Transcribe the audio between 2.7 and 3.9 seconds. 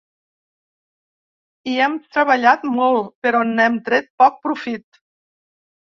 molt, però n'hem